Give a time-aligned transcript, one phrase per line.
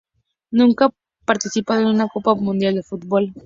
[0.49, 0.93] Nunca ha
[1.27, 3.31] participado en una Copa Mundial de Fútbol.